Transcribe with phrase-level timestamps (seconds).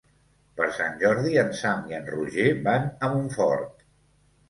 [0.59, 3.91] Per Sant Jordi en Sam i en Roger van a Montfort.